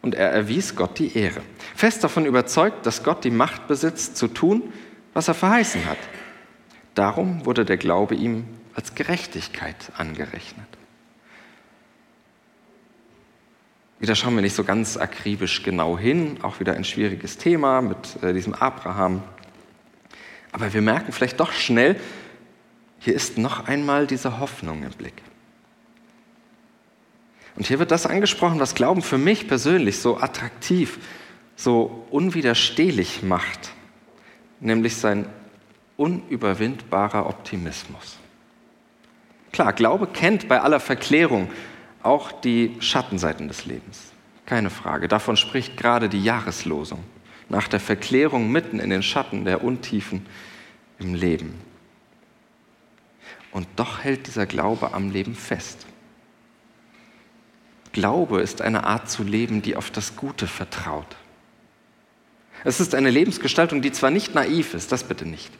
und 0.00 0.14
er 0.14 0.30
erwies 0.30 0.76
Gott 0.76 0.98
die 0.98 1.16
Ehre. 1.16 1.42
Fest 1.74 2.02
davon 2.02 2.24
überzeugt, 2.24 2.86
dass 2.86 3.02
Gott 3.02 3.24
die 3.24 3.30
Macht 3.30 3.68
besitzt, 3.68 4.16
zu 4.16 4.28
tun, 4.28 4.72
was 5.12 5.28
er 5.28 5.34
verheißen 5.34 5.84
hat. 5.84 5.98
Darum 6.94 7.44
wurde 7.44 7.66
der 7.66 7.76
Glaube 7.76 8.14
ihm 8.14 8.46
als 8.74 8.94
Gerechtigkeit 8.94 9.92
angerechnet. 9.96 10.77
Wieder 14.00 14.14
schauen 14.14 14.34
wir 14.36 14.42
nicht 14.42 14.54
so 14.54 14.62
ganz 14.62 14.96
akribisch 14.96 15.62
genau 15.62 15.98
hin, 15.98 16.38
auch 16.42 16.60
wieder 16.60 16.74
ein 16.74 16.84
schwieriges 16.84 17.36
Thema 17.36 17.80
mit 17.80 18.22
äh, 18.22 18.32
diesem 18.32 18.54
Abraham. 18.54 19.22
Aber 20.52 20.72
wir 20.72 20.82
merken 20.82 21.12
vielleicht 21.12 21.40
doch 21.40 21.52
schnell, 21.52 21.96
hier 23.00 23.14
ist 23.14 23.38
noch 23.38 23.66
einmal 23.66 24.06
diese 24.06 24.38
Hoffnung 24.38 24.82
im 24.82 24.90
Blick. 24.90 25.22
Und 27.56 27.66
hier 27.66 27.80
wird 27.80 27.90
das 27.90 28.06
angesprochen, 28.06 28.60
was 28.60 28.76
Glauben 28.76 29.02
für 29.02 29.18
mich 29.18 29.48
persönlich 29.48 29.98
so 29.98 30.18
attraktiv, 30.18 30.98
so 31.56 32.06
unwiderstehlich 32.10 33.24
macht, 33.24 33.72
nämlich 34.60 34.96
sein 34.96 35.26
unüberwindbarer 35.96 37.26
Optimismus. 37.26 38.16
Klar, 39.50 39.72
Glaube 39.72 40.06
kennt 40.06 40.46
bei 40.46 40.60
aller 40.60 40.78
Verklärung 40.78 41.50
auch 42.02 42.32
die 42.32 42.76
Schattenseiten 42.80 43.48
des 43.48 43.66
Lebens. 43.66 44.12
Keine 44.46 44.70
Frage. 44.70 45.08
Davon 45.08 45.36
spricht 45.36 45.76
gerade 45.76 46.08
die 46.08 46.22
Jahreslosung. 46.22 47.04
Nach 47.48 47.68
der 47.68 47.80
Verklärung 47.80 48.50
mitten 48.50 48.78
in 48.78 48.90
den 48.90 49.02
Schatten 49.02 49.44
der 49.44 49.64
Untiefen 49.64 50.26
im 50.98 51.14
Leben. 51.14 51.54
Und 53.52 53.66
doch 53.76 54.04
hält 54.04 54.26
dieser 54.26 54.46
Glaube 54.46 54.92
am 54.92 55.10
Leben 55.10 55.34
fest. 55.34 55.86
Glaube 57.92 58.40
ist 58.40 58.60
eine 58.60 58.84
Art 58.84 59.10
zu 59.10 59.22
leben, 59.22 59.62
die 59.62 59.76
auf 59.76 59.90
das 59.90 60.16
Gute 60.16 60.46
vertraut. 60.46 61.16
Es 62.64 62.80
ist 62.80 62.94
eine 62.94 63.10
Lebensgestaltung, 63.10 63.82
die 63.82 63.92
zwar 63.92 64.10
nicht 64.10 64.34
naiv 64.34 64.74
ist, 64.74 64.92
das 64.92 65.04
bitte 65.04 65.26
nicht, 65.26 65.52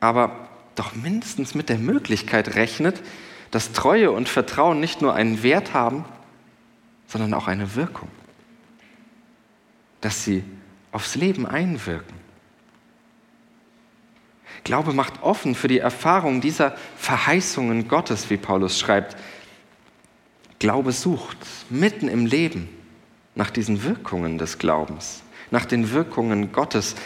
aber 0.00 0.48
doch 0.74 0.94
mindestens 0.94 1.54
mit 1.54 1.68
der 1.68 1.78
Möglichkeit 1.78 2.54
rechnet, 2.54 3.00
dass 3.50 3.72
Treue 3.72 4.10
und 4.10 4.28
Vertrauen 4.28 4.80
nicht 4.80 5.00
nur 5.02 5.14
einen 5.14 5.42
Wert 5.42 5.72
haben, 5.74 6.04
sondern 7.06 7.34
auch 7.34 7.48
eine 7.48 7.74
Wirkung. 7.74 8.08
Dass 10.00 10.24
sie 10.24 10.44
aufs 10.92 11.14
Leben 11.14 11.46
einwirken. 11.46 12.16
Glaube 14.64 14.92
macht 14.92 15.22
offen 15.22 15.54
für 15.54 15.68
die 15.68 15.78
Erfahrung 15.78 16.40
dieser 16.40 16.76
Verheißungen 16.96 17.88
Gottes, 17.88 18.28
wie 18.28 18.36
Paulus 18.36 18.78
schreibt. 18.78 19.16
Glaube 20.58 20.92
sucht 20.92 21.38
mitten 21.70 22.08
im 22.08 22.26
Leben 22.26 22.68
nach 23.34 23.50
diesen 23.50 23.84
Wirkungen 23.84 24.36
des 24.36 24.58
Glaubens, 24.58 25.22
nach 25.50 25.64
den 25.64 25.92
Wirkungen 25.92 26.52
Gottes, 26.52 26.96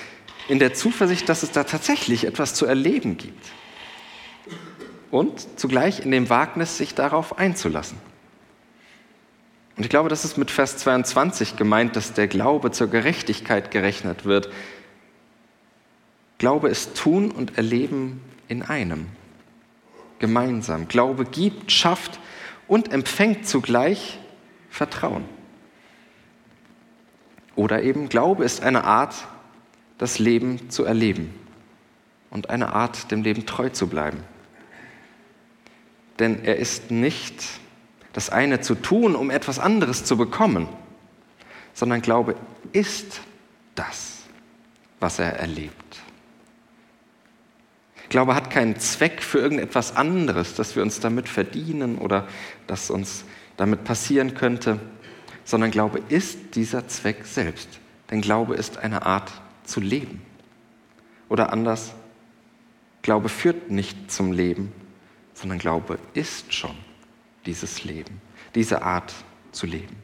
in 0.49 0.59
der 0.59 0.75
Zuversicht, 0.75 1.29
dass 1.29 1.43
es 1.43 1.53
da 1.53 1.65
tatsächlich 1.65 2.25
etwas 2.25 2.55
zu 2.55 2.67
erleben 2.67 3.17
gibt 3.17 3.53
und 5.13 5.61
zugleich 5.61 6.01
in 6.01 6.11
dem 6.11 6.31
Wagnis, 6.31 6.79
sich 6.79 6.95
darauf 6.95 7.39
einzulassen. 7.39 7.99
Und 9.77 9.85
ich 9.85 9.91
glaube, 9.91 10.09
das 10.09 10.25
ist 10.25 10.39
mit 10.39 10.51
Vers 10.51 10.79
22 10.79 11.57
gemeint, 11.57 11.97
dass 11.97 12.15
der 12.15 12.29
Glaube 12.29 12.71
zur 12.73 12.89
Gerechtigkeit 12.89 13.71
gerechnet 13.71 14.25
wird. 14.25 14.51
Glaube 16.39 16.71
ist 16.71 16.97
Tun 16.97 17.31
und 17.31 17.59
Erleben 17.59 18.23
in 18.49 18.63
einem, 18.63 19.07
gemeinsam. 20.19 20.89
Glaube 20.89 21.27
gibt, 21.27 21.71
schafft 21.71 22.19
und 22.67 22.91
empfängt 22.91 23.47
zugleich 23.47 24.19
Vertrauen. 24.71 25.27
Oder 27.55 27.83
eben 27.83 28.09
Glaube 28.09 28.45
ist 28.45 28.63
eine 28.63 28.85
Art, 28.85 29.15
das 29.99 30.19
Leben 30.19 30.71
zu 30.71 30.85
erleben 30.85 31.35
und 32.31 32.49
eine 32.49 32.73
Art, 32.73 33.11
dem 33.11 33.23
Leben 33.23 33.45
treu 33.45 33.69
zu 33.69 33.89
bleiben 33.89 34.25
denn 36.19 36.45
er 36.45 36.57
ist 36.57 36.91
nicht 36.91 37.45
das 38.13 38.31
eine 38.31 38.61
zu 38.61 38.75
tun, 38.75 39.15
um 39.15 39.31
etwas 39.31 39.59
anderes 39.59 40.05
zu 40.05 40.17
bekommen, 40.17 40.69
sondern 41.73 42.03
Glaube 42.03 42.35
ist 42.73 43.21
das, 43.75 44.19
was 45.01 45.19
er 45.19 45.39
erlebt. 45.39 45.75
Glaube 48.09 48.35
hat 48.35 48.51
keinen 48.51 48.79
Zweck 48.79 49.23
für 49.23 49.39
irgendetwas 49.39 49.97
anderes, 49.97 50.55
das 50.55 50.77
wir 50.77 50.83
uns 50.83 51.01
damit 51.01 51.31
verdienen 51.31 51.97
oder 51.97 52.29
das 52.67 52.91
uns 52.91 53.25
damit 53.57 53.85
passieren 53.85 54.35
könnte, 54.35 54.79
sondern 55.45 55.71
Glaube 55.71 56.03
ist 56.11 56.55
dieser 56.55 56.89
Zweck 56.89 57.25
selbst. 57.25 57.81
Denn 58.11 58.21
Glaube 58.21 58.55
ist 58.55 58.77
eine 58.77 59.07
Art 59.07 59.33
zu 59.65 59.81
leben. 59.81 60.21
Oder 61.31 61.53
anders, 61.53 61.95
Glaube 63.01 63.31
führt 63.31 63.71
nicht 63.71 64.13
zum 64.13 64.33
Leben, 64.33 64.73
sondern 65.43 65.59
Glaube 65.59 65.99
ist 66.15 66.55
schon 66.55 66.77
dieses 67.47 67.83
Leben, 67.83 68.21
diese 68.55 68.83
Art 68.83 69.13
zu 69.51 69.67
leben. 69.67 69.97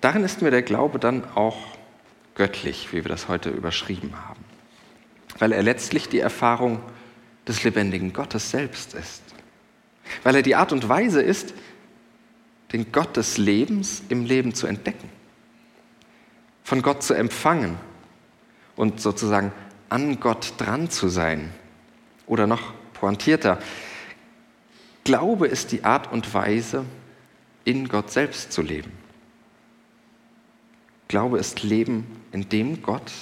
Darin 0.00 0.24
ist 0.24 0.42
mir 0.42 0.50
der 0.50 0.62
Glaube 0.62 0.98
dann 0.98 1.24
auch 1.36 1.56
göttlich, 2.34 2.92
wie 2.92 3.04
wir 3.04 3.08
das 3.08 3.28
heute 3.28 3.50
überschrieben 3.50 4.14
haben, 4.26 4.44
weil 5.38 5.52
er 5.52 5.62
letztlich 5.62 6.08
die 6.08 6.18
Erfahrung 6.18 6.80
des 7.46 7.62
lebendigen 7.62 8.12
Gottes 8.12 8.50
selbst 8.50 8.94
ist, 8.94 9.22
weil 10.24 10.34
er 10.34 10.42
die 10.42 10.56
Art 10.56 10.72
und 10.72 10.88
Weise 10.88 11.22
ist, 11.22 11.54
den 12.72 12.90
Gott 12.90 13.16
des 13.16 13.38
Lebens 13.38 14.02
im 14.08 14.24
Leben 14.24 14.54
zu 14.54 14.66
entdecken 14.66 15.17
von 16.68 16.82
Gott 16.82 17.02
zu 17.02 17.14
empfangen 17.14 17.78
und 18.76 19.00
sozusagen 19.00 19.52
an 19.88 20.20
Gott 20.20 20.52
dran 20.58 20.90
zu 20.90 21.08
sein. 21.08 21.50
Oder 22.26 22.46
noch 22.46 22.74
pointierter, 22.92 23.58
Glaube 25.02 25.46
ist 25.46 25.72
die 25.72 25.84
Art 25.84 26.12
und 26.12 26.34
Weise, 26.34 26.84
in 27.64 27.88
Gott 27.88 28.10
selbst 28.10 28.52
zu 28.52 28.60
leben. 28.60 28.92
Glaube 31.08 31.38
ist 31.38 31.62
Leben 31.62 32.06
in 32.32 32.50
dem 32.50 32.82
Gott, 32.82 33.12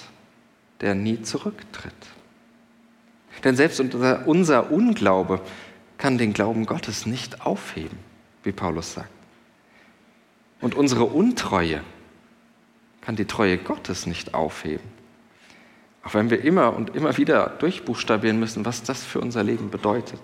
der 0.81 0.97
nie 0.97 1.23
zurücktritt. 1.23 1.95
Denn 3.45 3.55
selbst 3.55 3.79
unser, 3.79 4.73
Unglaube 4.73 5.41
kann 5.99 6.19
den 6.19 6.33
Glauben 6.33 6.67
Gottes 6.67 7.07
nicht 7.07 7.47
aufheben, 7.47 7.97
wie 8.43 8.51
Paulus 8.51 8.95
sagt. 8.95 9.09
Und 10.61 10.75
unsere 10.75 11.05
Untreue 11.05 11.81
kann 13.07 13.15
die 13.15 13.25
Treue 13.25 13.57
Gottes 13.57 14.07
nicht 14.07 14.35
aufheben. 14.35 14.85
Auch 16.03 16.15
wenn 16.15 16.29
wir 16.29 16.43
immer 16.43 16.75
und 16.75 16.97
immer 16.97 17.17
wieder 17.17 17.51
durchbuchstabieren 17.61 18.41
müssen, 18.41 18.65
was 18.65 18.83
das 18.83 19.05
für 19.05 19.21
unser 19.21 19.45
Leben 19.45 19.71
bedeutet. 19.71 20.19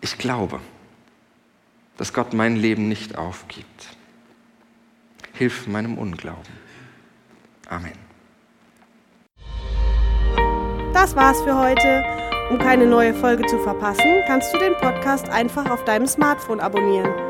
Ich 0.00 0.16
glaube, 0.16 0.60
dass 1.98 2.14
Gott 2.14 2.32
mein 2.32 2.56
Leben 2.56 2.88
nicht 2.88 3.18
aufgibt. 3.18 3.88
Hilf 5.34 5.66
meinem 5.66 5.98
Unglauben. 5.98 6.54
Amen. 7.68 7.98
Das 10.94 11.14
war's 11.14 11.40
für 11.42 11.58
heute. 11.58 12.02
Um 12.48 12.58
keine 12.58 12.86
neue 12.86 13.12
Folge 13.12 13.44
zu 13.44 13.58
verpassen, 13.58 14.22
kannst 14.26 14.54
du 14.54 14.58
den 14.58 14.72
Podcast 14.80 15.28
einfach 15.28 15.70
auf 15.70 15.84
deinem 15.84 16.06
Smartphone 16.06 16.60
abonnieren. 16.60 17.29